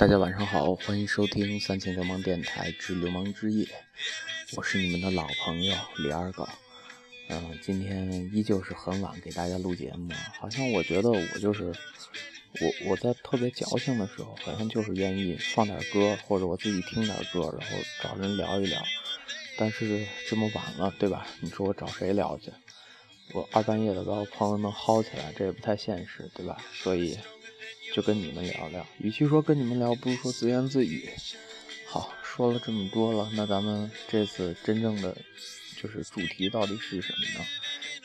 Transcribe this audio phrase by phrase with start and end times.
[0.00, 3.68] 大家晚上好，欢迎收听三千流氓电台之流氓之夜，
[4.56, 6.48] 我是你们的老朋友李二狗。
[7.28, 10.10] 嗯，今天依旧是很晚给大家录节目，
[10.40, 18.82] 好像我觉得我就是我我在特别矫情的时候，好像就是愿意放点歌，或者我自己听点歌，然后找人聊一聊。
[19.58, 21.26] 但是这么晚了，对吧？
[21.40, 22.50] 你说我找谁聊去？
[23.34, 26.56] 我二半夜的把我朋友们薅起来，这也不太现实，对吧？
[26.72, 27.18] 所以。
[27.92, 31.10] 就跟你们聊聊，与其说跟你们聊，不如说自言自语。
[31.86, 35.16] 好，说了这么多了，那咱们这次真正的
[35.76, 37.46] 就是主题到底是什么呢？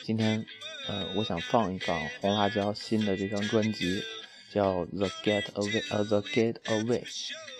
[0.02, 0.44] 今天，
[0.88, 4.02] 呃，我想放一放红辣椒新的这张专辑，
[4.52, 7.04] 叫《The Get Away》呃，《The Get Away》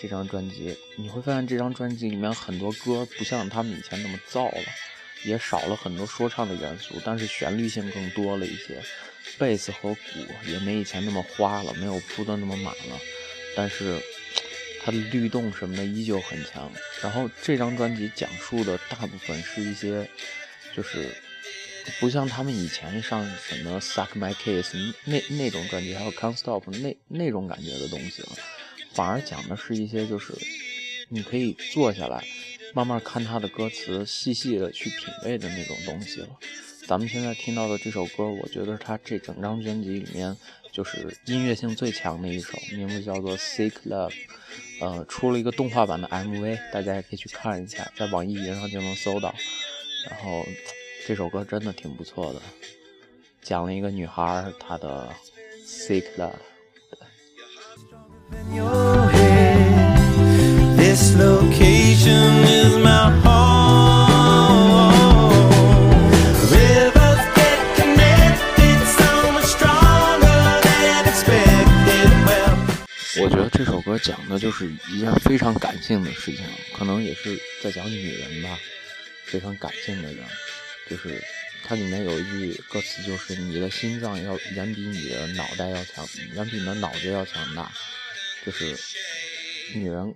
[0.01, 4.65] 这张专辑，你会发现这张专辑里面很多歌不像他们以前那么燥了，
[5.25, 8.83] 也少了很多说唱的元素，但是旋律性更多了一些。
[9.39, 10.01] 贝斯和鼓
[10.47, 13.01] 也没以前那么花了，没有铺的那么满了，
[13.55, 14.01] 但是
[14.83, 16.73] 它的律动什么的依旧很强。
[17.03, 20.09] 然后这张专辑讲述的大部分是一些，
[20.75, 21.15] 就是
[22.01, 28.29] 不像他们以前上什么 Suck My Kiss 那那种专辑，还有 Can't Stop 那那种感觉的东西了，
[28.95, 30.33] 反而讲的是一些就是
[31.11, 32.25] 你可以坐下来
[32.75, 36.29] 慢慢看他的歌词，细细的去品味的那种东西了。
[36.87, 40.37] 咱们现在听到的这首歌，我觉得它这整张专辑里面
[40.71, 44.11] 就是音乐性最强的一首，名字叫做《Sick Love》，
[44.81, 49.35] 呃，出了一个动画版的 MV，大家也可以去看一下，在网易云上就能搜到。
[50.09, 50.47] 然后
[51.09, 52.41] 这首歌真的挺不错的，
[53.43, 55.13] 讲了一个女孩她的
[55.67, 56.35] Sick Love。
[73.99, 76.45] 讲的就是一件非常感性的事情，
[76.77, 78.59] 可能也是在讲女人吧，
[79.25, 80.25] 非常感性的人，
[80.89, 81.23] 就是
[81.65, 87.73] 它里面有一句歌词，就是你的心脏要远比你的脑袋要强，远比你的脑子要强大，
[88.45, 88.77] 就是
[89.75, 90.15] 女人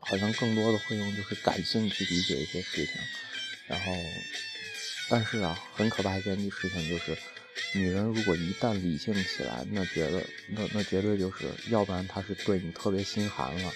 [0.00, 2.94] 好像更多的会用就是感性去理解一些事情，
[3.66, 3.92] 然后，
[5.08, 7.16] 但是啊，很可怕一件事情就是。
[7.72, 13.72] 女人如果一旦理性起来，那觉得那那绝对就是，要不然她是对你特别心寒了，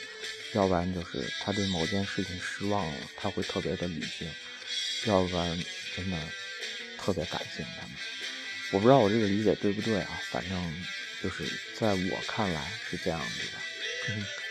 [0.54, 4.28] 要不然就是她对某件事情失望了，她会特别的理性，
[5.06, 5.58] 要不然
[5.96, 6.18] 真的
[6.98, 7.64] 特别感性。
[7.80, 7.96] 他们，
[8.72, 10.84] 我不知道我这个理解对不对啊，反正
[11.22, 11.44] 就是
[11.78, 14.41] 在我看来是这样子的。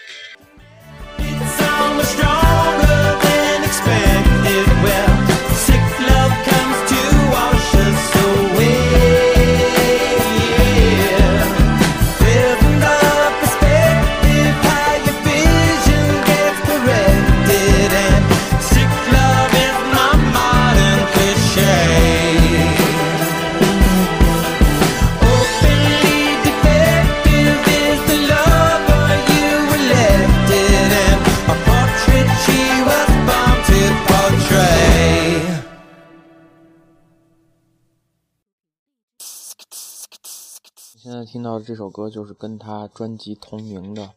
[41.62, 44.12] 这首歌就是跟他专辑同名的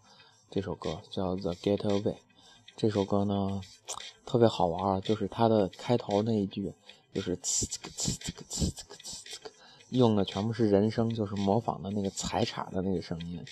[0.50, 2.02] 这首歌，叫《The Getaway》。
[2.76, 3.60] 这首歌呢
[4.24, 6.72] 特别好玩，就是它的开头那一句，
[7.12, 8.72] 就是呲呲呲呲呲呲呲
[9.90, 13.44] 用的全部是人声，就是模仿的那个踩镲的那个声音。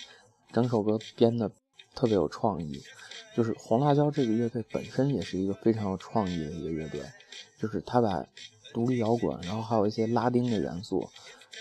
[0.52, 1.50] 整首歌编的
[1.94, 2.82] 特别有创意，
[3.36, 7.02] 就是红辣椒这个乐队本身也是一个非常有创意的一个乐队，
[7.60, 8.26] 就是他把
[8.72, 11.08] 独立摇滚，然后还有一些拉丁的元素。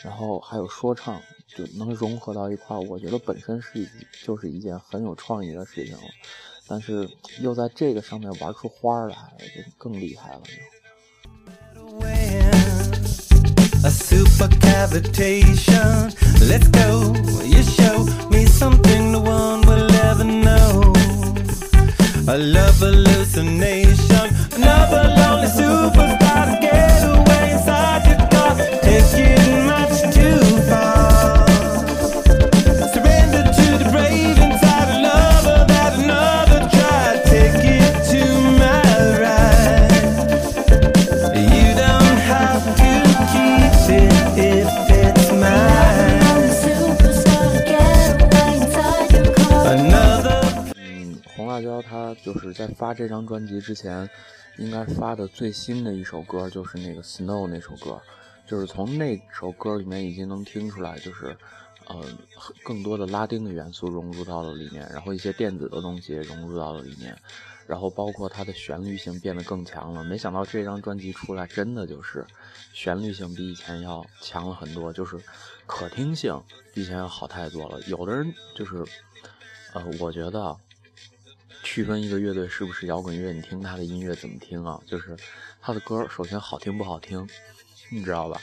[0.04, 1.22] 然后还有说唱，
[1.56, 3.88] 就能融合到一块儿，我觉得本身是
[4.26, 6.04] 就是一件很有创意的事情了。
[6.68, 7.10] 但是
[7.42, 10.42] 又在这个上面玩出花来，就更厉害了。
[52.16, 54.10] 就是在发这张专辑之前，
[54.58, 58.02] 应该发的最新的一首歌就是那个《Snow》那首歌，
[58.46, 61.36] 就是从那首歌里面已经能听出来，就是，
[61.88, 62.06] 呃
[62.64, 67.18] 更多的拉丁的元素融入到了里面，然后一些电子的东西融入到了里面，
[67.68, 70.04] 然后包括它的旋律性变得更强了。
[70.04, 72.26] 没想到这张专辑出来，真的就是
[72.74, 75.18] 旋律性比以前要强了很多，就是
[75.66, 76.42] 可听性
[76.74, 77.80] 比以前要好太多了。
[77.88, 78.84] 有的人就是，
[79.74, 80.56] 呃，我觉得
[81.64, 84.80] 区分一个乐队是不是摇滚乐，你听他的音乐怎么听啊？
[84.86, 85.16] 就是
[85.62, 87.28] 他的歌首先好听不好听，
[87.90, 88.42] 你知道吧？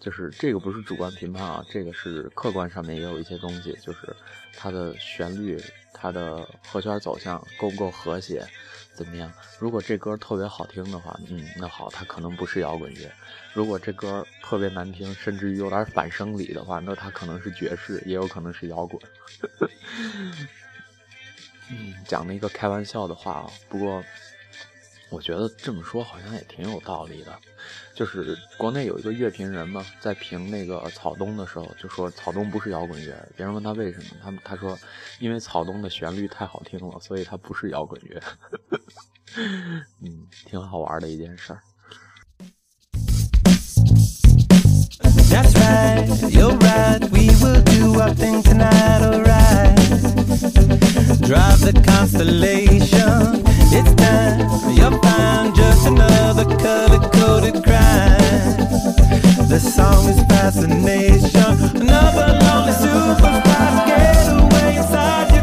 [0.00, 4.14] 就是这个不是主观评判啊，这个是客观上面也有一些东西，就是
[4.54, 5.58] 它的旋律、
[5.94, 8.46] 它的和弦走向够不够和谐，
[8.94, 9.32] 怎么样？
[9.58, 13.08] 如果这歌特别好听的话，嗯，那好，它可能不是摇滚乐；
[13.54, 19.00] 如果这歌特别难听，甚至于有点反生理的话，那它可能是爵士，也有可能是摇滚。
[21.70, 24.02] 嗯，讲了一个开玩笑的话啊，不过。
[25.10, 27.38] 我觉得这么说好像也挺有道理的，
[27.94, 33.14] 就是国内有一个乐评人嘛，在评那个草东的时候，就说草东不是摇滚乐。
[33.36, 34.76] 别人问他为什么，他他说，
[35.20, 38.20] 因为草东的旋律太好听了，所以他不是摇滚乐。
[40.02, 41.62] 嗯，挺好玩的一件事儿。
[45.00, 47.00] That's right, you're right.
[47.10, 49.76] We will do our thing tonight, alright.
[51.20, 53.42] Drive the constellation.
[53.76, 54.40] It's time,
[54.76, 55.54] You're fine.
[55.54, 58.58] just another color coded crime.
[59.48, 61.80] The song is fascination.
[61.82, 65.33] Another lonely superstar getaway inside.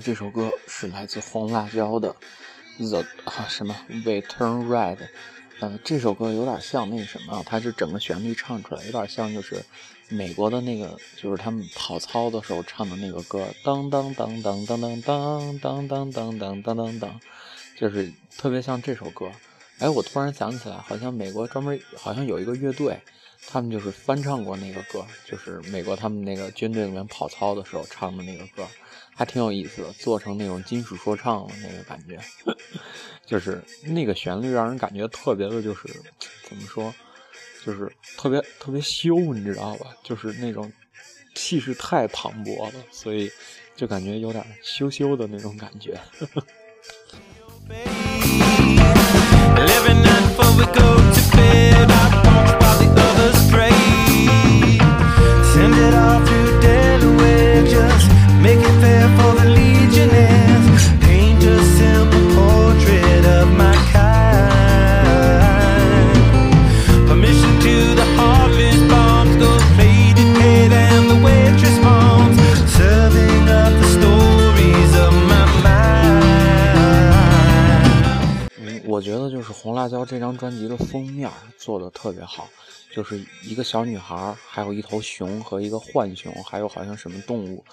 [0.00, 2.14] 这首歌是来自红辣椒的
[2.90, 3.74] 《The》啊什么
[4.04, 4.96] 《We Turn Red》，
[5.60, 9.64] 呃，这首歌有点像那什么，它是整个旋律唱出来，有点像就是
[10.08, 17.20] 美国的那个，就是他们跑操的时候唱的那个歌，当当当当当当当当当当当当当当，
[17.78, 19.30] 就是特别像这首歌。
[19.78, 23.00] 哎，我突然想起来，好像美国专门好像有一个乐队，
[23.48, 28.64] 他们就是翻唱过那个歌，就是美国他们那个军队里面跑操的时候唱的那个歌，
[29.14, 32.18] 还挺有意思的，做成那种金属说唱的那个感觉，
[33.26, 35.88] 就是那个旋律让人感觉特别的，就是
[36.48, 36.92] 怎么说，
[37.64, 39.86] 就是特别特别羞，你知道吧？
[40.02, 40.72] 就是那种
[41.34, 43.30] 气势太磅礴了，所以
[43.76, 45.98] 就感觉有点羞羞的那种感觉。
[80.36, 82.48] 专辑的封面做的特别好，
[82.94, 87.64] 就是一个小女孩，还有一头熊和一个浣熊，还有好像什么动物，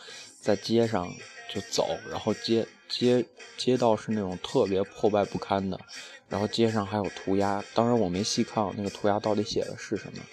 [0.42, 1.08] 在街上
[1.54, 3.26] 就走，然后街街
[3.58, 5.80] 街道是那种特别破败不堪的，
[6.28, 10.24] 然后街上还有涂鸦，当然我没细看那个涂鸦到底写的是什么，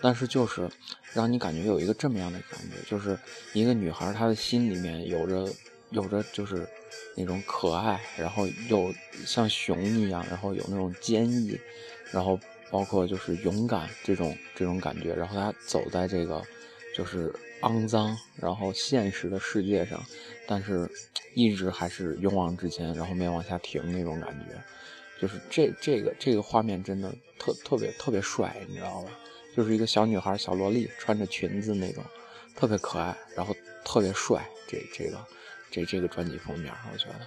[0.00, 0.68] 但是就是
[1.12, 3.18] 让你感觉有一个这么样的感觉，就是
[3.52, 5.52] 一个女孩她的心里面有着
[5.90, 6.68] 有着就是
[7.16, 8.94] 那种可爱，然后又
[9.24, 11.58] 像熊一样，然后有那种坚毅，
[12.12, 12.38] 然后
[12.70, 16.42] 包括就是勇敢这种这种感觉，然后她走在这个
[16.94, 20.00] 就是肮脏然后现实的世界上，
[20.46, 20.88] 但是
[21.34, 24.54] 一直还是勇往直前，然后没往下停那种感觉，
[25.20, 29.10] 就是这这个这个画面真的特特别特别帅，你知道吧？
[29.56, 32.04] 就是一个小女孩小萝莉穿着裙子那种，
[32.54, 34.46] 特别可爱，然后特别帅。
[34.68, 35.18] 这这个
[35.70, 37.26] 这这个专辑封面，我觉得。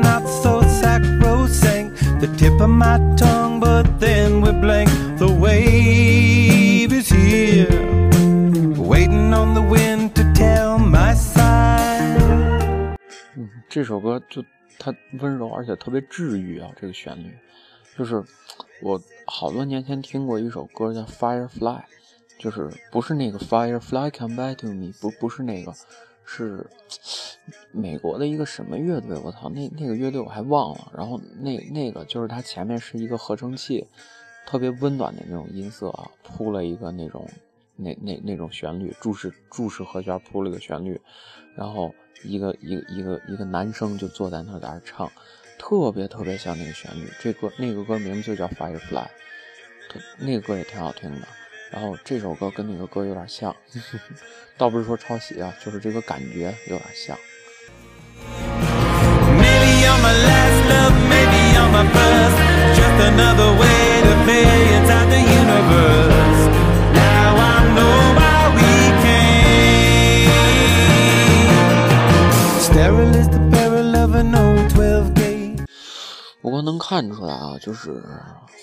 [2.41, 4.89] tip of my tongue, but then we blank.
[5.19, 7.69] The wave is here.
[8.75, 12.97] Waiting on the wind to tell my side.
[13.35, 14.43] 嗯，这首歌就
[14.79, 17.31] 它温柔而且特别治愈啊，这个旋律，
[17.95, 18.23] 就是
[18.81, 21.49] 我好多年前听过一首歌叫《Firefly》，
[22.39, 25.71] 就是不是那个 Firefly Come Back to Me，不不是那个，
[26.25, 26.65] 是
[27.71, 30.91] 美国的一个什么乐队，我操，那那个乐队我还忘了。
[30.95, 33.85] 然后那那个就是它前面是一个合成器，
[34.45, 37.27] 特别温暖的那种音色啊，铺了一个那种
[37.75, 40.99] 那那那种旋律，注释注释和弦铺了个旋律，
[41.55, 45.11] 然后一个一个一个一个男生就坐在那儿在那儿唱，
[45.57, 47.09] 特别特别像那个旋律。
[47.19, 49.07] 这歌那个歌名字就叫 Firefly，
[50.19, 51.27] 那个歌也挺好听的。
[51.71, 53.55] 然后这首歌跟那个歌有点像，
[54.57, 57.17] 倒不是说抄袭啊，就是这个感觉有点像。
[59.39, 59.81] Maybe
[76.41, 78.03] 不过能看出来啊，就是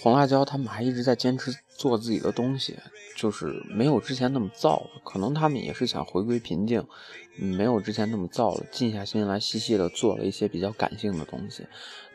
[0.02, 2.76] 红辣椒他们还一直在坚持做自己的东西，
[3.16, 4.82] 就是没有之前那么燥。
[5.04, 6.84] 可能他们也是想回归平静，
[7.36, 11.66] 没有之前那么燥了，静下心来细细的做了一些比较感性的东西。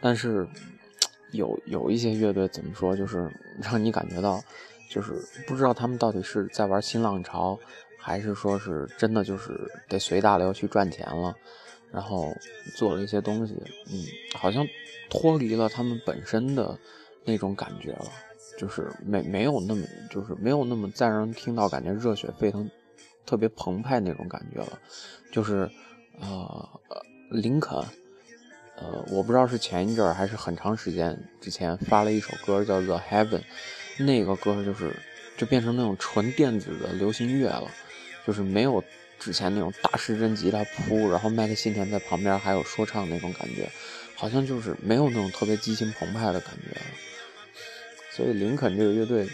[0.02, 0.48] 但是
[1.32, 4.42] 有有一些乐队怎么说，就是让你感觉到，
[4.90, 5.14] 就是
[5.48, 7.58] 不知道他们到底是在玩新浪潮，
[7.98, 11.34] 还是说是真的就是得随大流去赚钱了。
[11.94, 12.36] 然后
[12.76, 13.54] 做了一些东西，
[13.92, 14.68] 嗯，好像
[15.10, 16.78] 脱离了他们本身的
[17.24, 18.12] 那种感觉了，
[18.58, 22.68] 就是没没有那么，就是没有那么再让人听到感觉热血沸腾、
[23.26, 24.80] 特别澎湃那种感觉了，
[25.32, 25.70] 就是
[26.20, 26.68] 呃，
[27.30, 27.78] 林肯，
[28.76, 33.42] 呃，我不知道是前一阵儿还是很长时间之前发了一首歌叫《The Heaven》，
[34.04, 34.96] 那个歌就是
[35.38, 37.70] 就变成那种纯电子的流行乐了，
[38.26, 38.84] 就是没有
[39.24, 43.70] 之前那种大师真吉他铺，然后麦克信田在旁边还有说唱那种感觉，
[44.16, 46.86] 好像就是没有那种特别激情澎湃的感觉了。
[48.12, 49.26] 所以林肯这个乐队，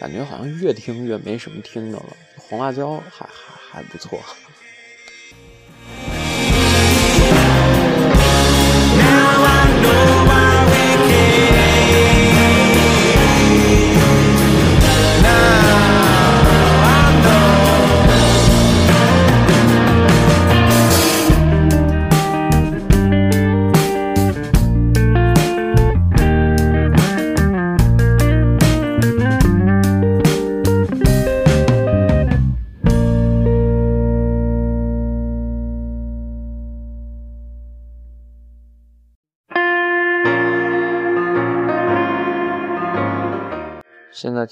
[0.00, 2.16] 感觉好像越听越没什么听的了。
[2.36, 4.20] 红辣椒还还还不错。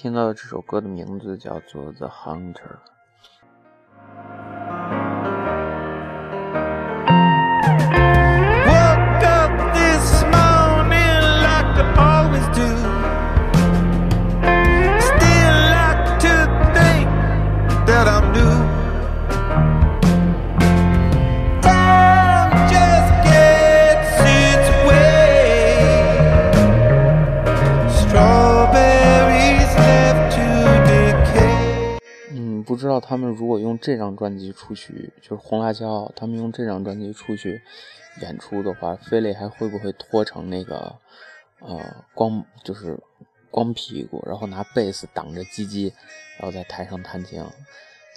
[0.00, 2.54] 听到的这首歌的名字叫做《The Hunter》。
[33.00, 37.62] 他们如果用这张专辑出去，就是红辣椒，他们用这张专辑出去
[38.20, 40.96] 演出的话，飞磊还会不会拖成那个
[41.60, 42.98] 呃光就是
[43.50, 45.92] 光屁股，然后拿贝斯挡着鸡鸡，
[46.38, 47.44] 然后在台上弹琴，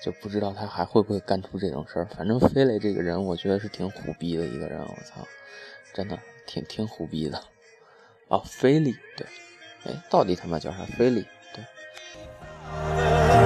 [0.04, 2.06] 就不知道他还会不会干出这种事儿。
[2.06, 5.26] 反正飞磊这个人，我觉得是挺虎逼的一个人，我操，
[5.94, 7.42] 真的挺挺虎逼的。
[8.28, 9.28] 哦，菲利，对，
[9.86, 10.86] 哎，到底他妈叫啥？
[10.86, 13.43] 菲利，对。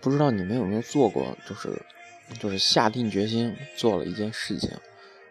[0.00, 1.80] 不知道你们有没有做过，就是
[2.38, 4.70] 就是下定决心做了一件事情，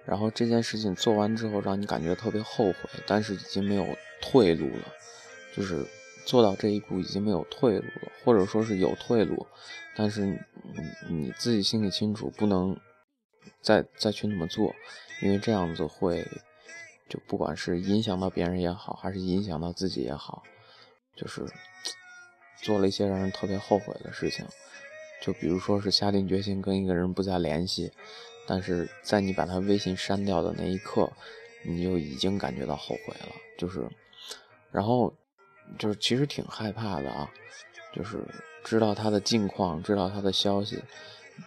[0.05, 4.93] 然后这件事情做完之后，让你感觉特别后悔，但是已经没有退路了，
[5.55, 5.85] 就是
[6.25, 9.45] 做到这一步已经没有退路了，或者说是有退路，
[9.95, 10.25] 但是
[11.09, 12.77] 你自己心里清楚，不能
[13.61, 14.73] 再再去那么做，
[15.21, 16.25] 因为这样子会
[17.07, 20.43] 就不管是影响到别人也好，还是影响到自己也好，
[21.15, 21.45] 就是
[22.61, 24.45] 做了一些让人特别后悔的事情。
[25.21, 27.91] 就比如说是下定决心跟一个人不再联系，
[28.45, 31.11] 但是在你把他微信删掉的那一刻，
[31.65, 33.35] 你就已经感觉到后悔了。
[33.57, 33.89] 就是，
[34.71, 35.11] 然后
[35.79, 37.31] 就是其实挺害怕的啊，
[37.95, 38.23] 就是
[38.63, 40.83] 知道他的近况，知道他的消息，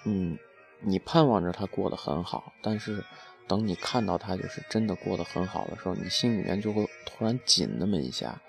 [0.05, 0.37] 嗯，
[0.81, 3.05] 你盼望着他过得很好，但是
[3.47, 8.43] 等你看到他就是真的过得很好的时候，你心里面就会突然紧那么一下，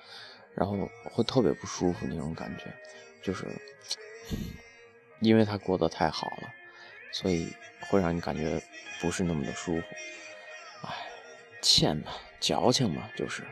[0.55, 2.65] 然后会特别不舒服那种感觉，
[3.21, 3.45] 就是
[5.19, 6.53] 因为他过得太好了，
[7.11, 8.61] 所以会让你感觉
[8.99, 9.83] 不是那么的舒服。
[10.83, 10.89] 唉，
[11.61, 13.43] 欠嘛，矫情嘛，就是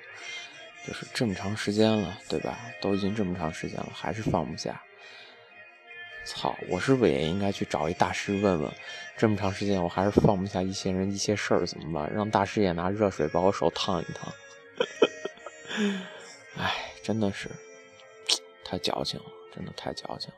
[0.85, 2.57] 就是这么长时间了，对吧？
[2.81, 4.81] 都已经这么长时间了，还是放不下。
[6.25, 8.71] 操，我是不是也应该去找一大师问问？
[9.17, 12.13] 这么长时间，我还是放不下一些人、一些事儿，怎么办？
[12.13, 14.33] 让大师也拿热水把我手烫一烫。
[16.55, 17.49] 唉，真的是
[18.63, 20.35] 太矫情了，真的太矫情了。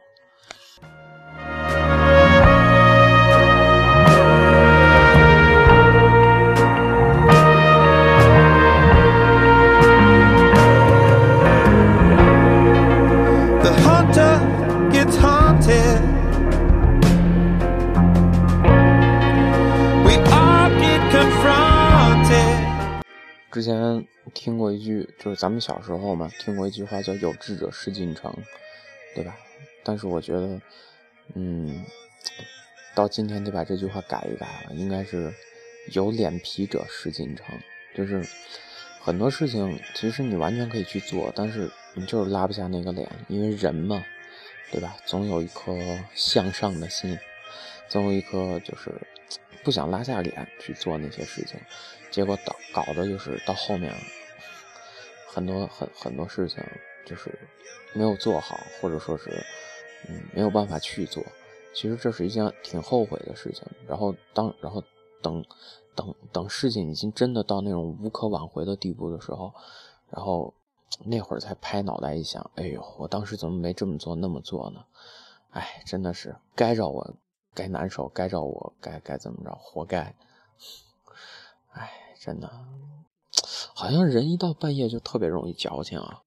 [23.51, 28.33] 之前听过一句，就是咱们小时候嘛，听过一句话叫“有志者事竟成”，
[29.13, 29.37] 对吧？
[29.83, 30.61] 但是我觉得，
[31.35, 31.83] 嗯，
[32.95, 35.33] 到今天得把这句话改一改了，应该是
[35.91, 37.45] “有脸皮者事竟成”。
[37.93, 38.25] 就是
[39.01, 44.01] 很多事情，其实你完全可以去做，但是你就是拉不下那个脸，因为人嘛，
[44.71, 44.95] 对吧？
[45.05, 45.75] 总有一颗
[46.15, 47.19] 向上的心，
[47.89, 48.93] 总有一颗就是
[49.61, 51.59] 不想拉下脸去做那些事情，
[52.09, 53.93] 结果等搞的就是到后面
[55.27, 56.63] 很多很很多事情
[57.05, 57.37] 就是
[57.93, 59.29] 没有做好，或者说是
[60.07, 61.23] 嗯没有办法去做。
[61.73, 63.65] 其实这是一件挺后悔的事情。
[63.87, 64.83] 然后当然后
[65.21, 65.43] 等
[65.95, 69.53] 等等事情已经真的到那种无可挽回的地步的时候，
[70.09, 70.53] 然后
[71.05, 74.83] 那会儿才拍脑袋一想，哎呦，我当时怎么没这么做那么做呢？
[75.51, 77.15] 哎，真的是该着我
[77.53, 80.13] 该难受，该着我该该怎么着，活该。
[82.23, 82.47] 真的，
[83.73, 86.21] 好像人一到半夜就特别容易矫情啊，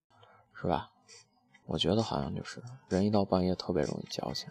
[0.61, 0.91] 是吧？
[1.67, 4.49] 我觉得好像就是人一到半夜特别容易矫情。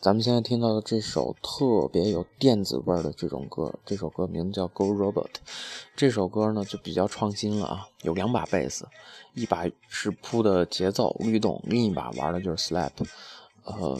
[0.00, 5.26] 咱们现在听到的这首特别有电子味儿的这种歌，这首歌名字叫《Go Robot》。
[5.94, 8.88] 这首歌呢就比较创新了啊，有两把贝斯，
[9.34, 12.92] 一把是铺的节奏律动，另一把玩的就是 slap。
[13.64, 13.96] 呃，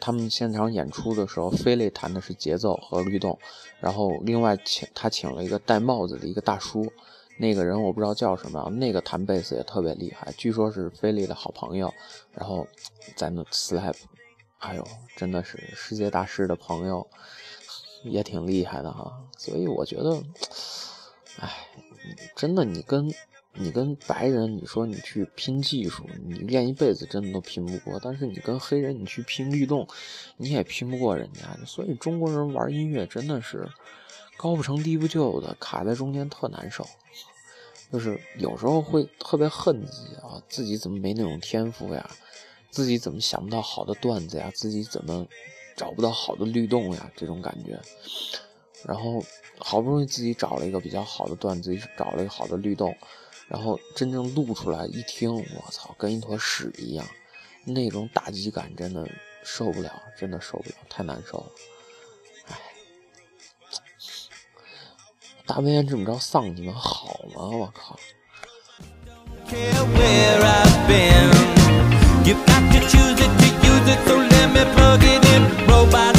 [0.00, 3.38] 他们现场演出的时候，飞利弹的是节奏和律动，
[3.80, 6.90] 然后另外请他请了一个戴帽子的一个大叔，
[7.38, 11.92] 那个人我不知道叫什么，那个弹贝斯也特别厉害，据说是飞利的好朋友，
[12.32, 12.66] 然后
[13.16, 13.94] 在那 slap。
[14.58, 17.06] 哎呦，真的是世界大师的朋友，
[18.02, 19.12] 也挺厉害的哈。
[19.36, 20.22] 所以我觉得，
[21.38, 21.68] 哎，
[22.34, 23.12] 真的，你跟
[23.56, 28.00] 你跟白人，你说你去拼技术，你练一辈子真的都拼不过。
[28.02, 29.86] 但是你跟黑人，你去拼律动，
[30.36, 31.56] 你也拼不过人家。
[31.64, 33.68] 所以中国人玩音乐真的是
[34.36, 36.86] 高不成低不就的，卡在中间特难受。
[37.92, 42.10] 就是有时候会特别恨自己啊，自己怎么没那种天赋呀？
[42.70, 44.50] 自己怎么想不到好的段子呀？
[44.52, 45.24] 自己怎么
[45.76, 47.08] 找不到好的律动呀？
[47.14, 47.80] 这种感觉，
[48.84, 49.22] 然后
[49.58, 52.96] 好不容易自己找了一个比较好的段子，找了一个好的律动，
[53.48, 57.06] 然后真正录出来一听，我操，跟一坨屎一样，
[57.64, 59.06] 那种打击感真的
[59.42, 61.46] 受不了，真的受不了，太难受了。
[62.48, 62.56] 唉，
[65.46, 67.48] 大半夜这么着丧，你们好吗？
[67.48, 67.98] 我靠
[69.46, 71.30] ！care where I've been.
[72.24, 75.42] You've got to choose it to use it, so let me plug it in.
[75.68, 76.13] Robots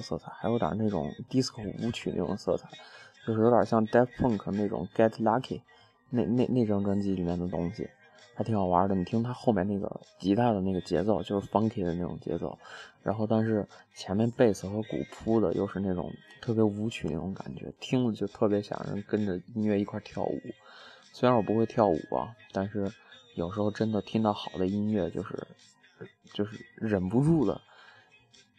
[0.00, 2.68] 色彩，还有点那种 disco 舞曲那种色彩，
[3.26, 5.60] 就是有点像 Daft Punk 那种 Get Lucky
[6.10, 7.88] 那那那张专辑里面的东西，
[8.34, 8.94] 还挺好玩的。
[8.94, 12.58] 你听它后面那个吉他的那个节奏，就是 funky 的那种节奏，
[13.02, 20.40] 然后但是前面贝斯和鼓铺的又是那种特别舞曲那种感觉，听着就特别想人跟着音乐一块跳舞。
[21.12, 22.92] 虽然我不会跳舞啊，但是
[23.34, 25.46] 有时候真的听到好的音乐，就是
[26.32, 27.60] 就是忍不住的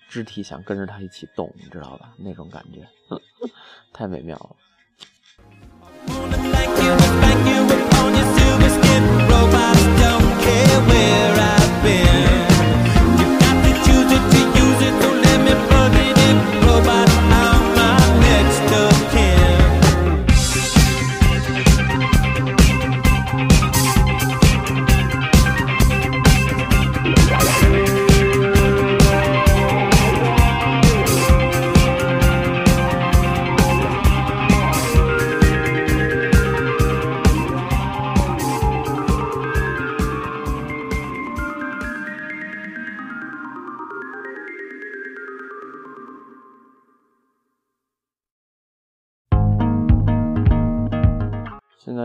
[0.10, 2.14] 肢体想跟着他一起动，你知道吧？
[2.18, 2.88] 那种感觉，
[3.94, 4.56] 太美妙了。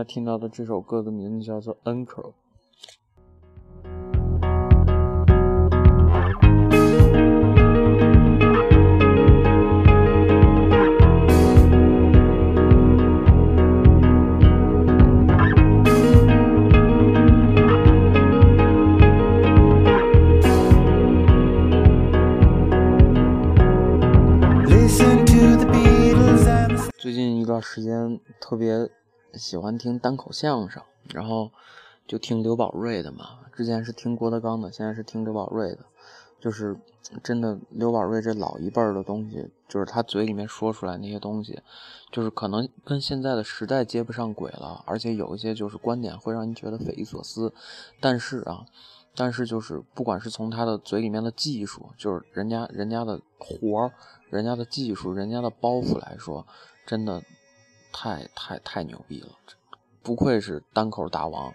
[0.03, 2.31] 在听到的这首歌的名字叫做《Uncle》。
[26.97, 28.89] 最近一段时间特别
[29.33, 30.81] 喜欢听单口相声，
[31.13, 31.51] 然后
[32.07, 33.39] 就听刘宝瑞的嘛。
[33.55, 35.79] 之前是听郭德纲的，现在是听刘宝瑞的。
[36.39, 36.77] 就是
[37.23, 41.61] 真的，刘宝瑞这老一辈儿的东西，就是他嘴里面说出来那些东西，
[42.11, 47.53] 就是可能跟现在的时代接不上轨了，而且有一些就是观点会让你觉得匪夷所思。
[48.01, 48.65] 但是啊，
[49.15, 53.91] 但是就是不管是从他的嘴里面的技术，就是人家人家的活儿。
[54.29, 56.47] 人家的技术，人家的包袱来说，
[56.87, 57.21] 真的
[57.93, 59.29] 太太太牛逼了，
[60.01, 61.53] 不愧是单口大王，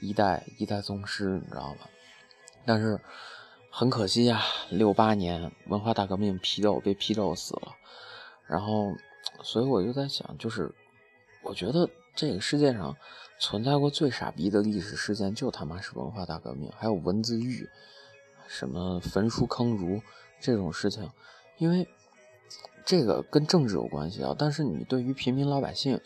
[0.00, 1.88] 一代一代宗师，你知道吧？
[2.64, 2.98] 但是
[3.70, 7.76] 很可惜呀、啊，六八年文化大革命批斗被批斗死了，
[8.46, 8.96] 然后
[9.42, 10.74] 所以我就在想，就是
[11.42, 12.96] 我觉得这个世界上
[13.38, 17.68] 存在过最傻逼的历史事件，就他妈是文化大革命，还有文字狱，
[18.48, 20.00] 什么焚书坑儒
[20.40, 21.08] 这种事情，
[21.58, 21.86] 因为。
[22.84, 25.98] 这个跟政治有关系啊，但是你对于平民老百姓，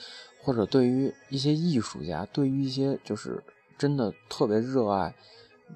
[0.43, 3.43] 或者对于一些艺术家，对于一些就是
[3.77, 5.15] 真的特别热爱、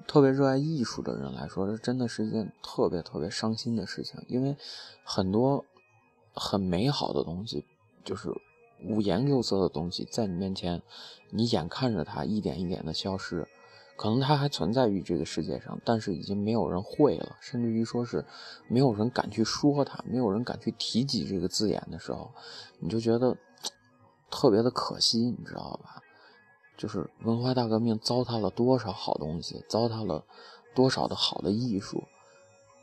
[0.07, 4.23] 特别热爱艺术的人来说，这真的是一件特别特别伤心的事情。
[4.27, 4.55] 因为
[5.03, 5.65] 很多
[6.33, 7.65] 很美好的东西，
[8.05, 8.29] 就是
[8.85, 10.81] 五颜六色的东西，在你面前，
[11.31, 13.47] 你眼看着它一点一点的消失。
[13.95, 18.25] 可能它还存在于这个世界上，但是已经没有人会了，甚至于说是
[18.67, 22.31] 没有人敢去说它，没有人敢去提及这个字眼的时候，
[22.79, 23.37] 你就觉得
[24.29, 26.01] 特别的可惜，你知道吧？
[26.75, 30.23] 就是文化大革命糟蹋了多少好东西，糟蹋了
[30.73, 32.03] 多少的好的艺术。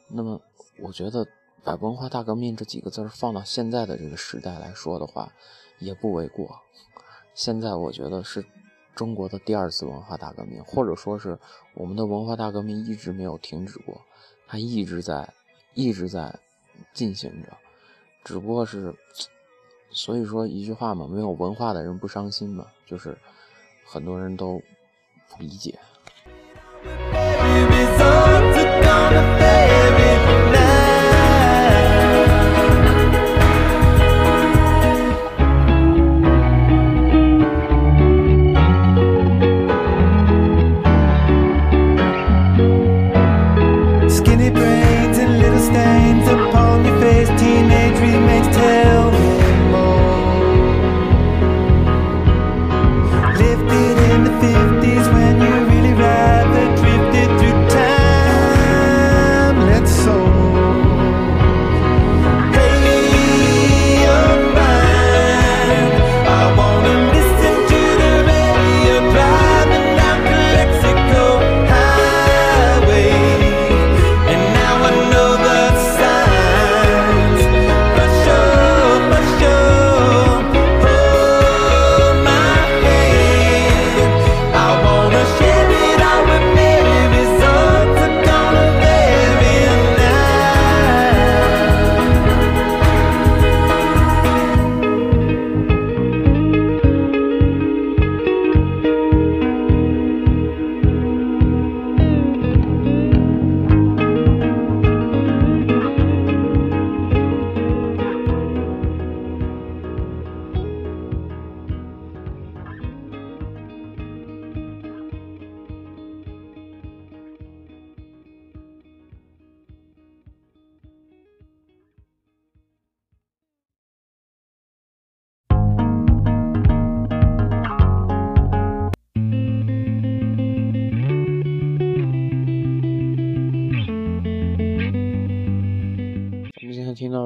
[0.08, 0.40] 那么，
[0.80, 1.26] 我觉得
[1.64, 5.32] 把文化大革命这几个字放到现在的这个时代来说的话，
[5.80, 6.60] 也不为过。
[7.34, 8.44] 现在我觉得是
[8.94, 11.38] 中国的第二次文化大革命，或者说是
[11.74, 14.00] 我们的文化大革命一直没有停止过，
[14.46, 15.32] 它一直在，
[15.74, 16.38] 一直在
[16.92, 17.56] 进行着，
[18.24, 18.94] 只不过是，
[19.90, 23.16] 所以说一句话嘛，没有文化的人不伤心嘛，就是
[23.84, 24.60] 很多人都
[25.28, 25.78] 不理解。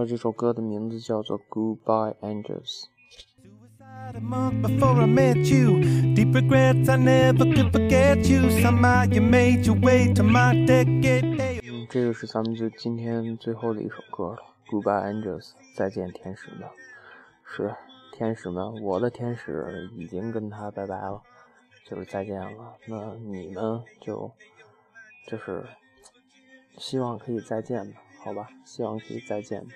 [0.07, 2.83] 这首歌的名字叫做《Goodbye Angels》。
[4.15, 5.81] A month before I met you,
[6.15, 8.51] deep regrets I never could forget you.
[8.61, 11.63] Somehow you made your way to my decade.
[11.65, 14.39] 嗯，这个是咱们就今天最后的一首歌了，
[14.71, 16.69] 《Goodbye Angels》，再见天使们。
[17.45, 17.75] 是
[18.13, 21.23] 天使们，我的天使已经跟他拜拜了，
[21.89, 22.75] 就是再见了。
[22.87, 24.31] 那你们就
[25.27, 25.65] 就是
[26.79, 29.75] 希望可以再见吧，好吧，希望可以再见吧。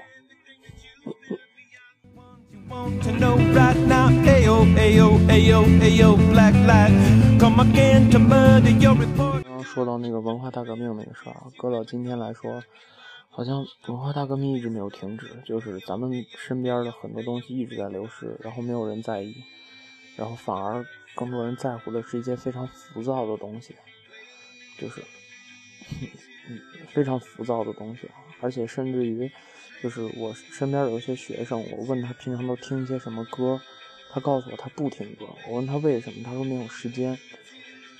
[9.42, 12.62] 刚刚说到那个文化大革命那个事儿啊，搁到今天来说，
[13.30, 19.34] 好像文化大革命一直没有停止，就是咱们身边的很多东西一直在流失，然后没有人在意，
[20.16, 20.84] 然后反而
[21.14, 23.74] 更多人在乎的是一些非常浮躁的东西，
[24.78, 25.02] 就是
[26.92, 29.30] 非常浮躁的东西啊，而且甚至于
[29.82, 33.60] 就是我身边有一些学生，我问他平常都听一些什么歌，
[34.10, 37.18] 他告诉我他不听歌，我问他为什么，他说没有时间。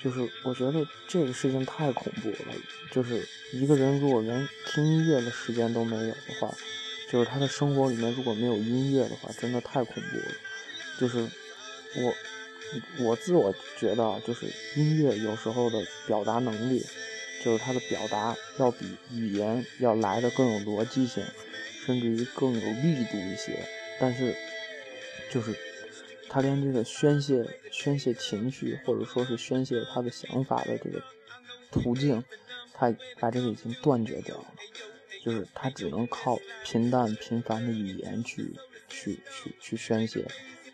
[0.01, 2.55] 就是我觉得这个事情太恐怖了，
[2.89, 6.49] 就是一个人如果连听音乐的时间都没有的话，
[7.11, 10.35] 就是他的生活里面如果没有音乐的话，真的太恐怖了。
[10.97, 11.19] 就是
[11.97, 14.45] 我我自我觉得，就是
[14.77, 16.81] 音乐有时候的表达能力，
[17.43, 21.21] 就是它的表达要比语言要来的更有逻辑性，
[21.89, 23.65] 甚至于更有力度一些。
[23.99, 24.35] 但是
[25.31, 25.57] 就是
[26.29, 31.01] 他连这个宣泄宣泄情绪，或者说是宣泄他的想法的这个
[31.71, 32.23] 途径，
[32.75, 34.45] 他把这个已经断绝掉了。
[35.25, 38.53] 就是他只能靠平淡平凡的语言去
[38.87, 40.27] 去去去宣泄，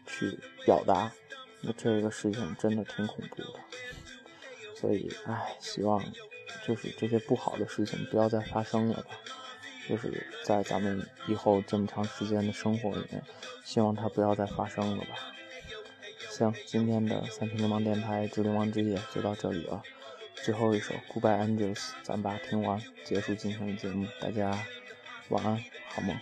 [0.05, 1.13] 去表达。
[1.61, 3.59] 那这个事情真的挺恐怖的。
[4.75, 6.03] 所以，唉，希望
[6.67, 9.17] 就是这些不好的事情不要再发生了吧。
[9.87, 13.21] 就是在咱们以后这么长时间的生活里面，
[13.63, 15.11] 希望它不要再发生了吧。
[16.29, 19.81] 行，今天的三平流氓电台之流氓之夜就到这里了。
[20.43, 24.05] 最后一首《Goodbye Angels》，咱把它听完，结束今天的节目。
[24.19, 24.51] 大家
[25.29, 26.15] 晚安，好梦。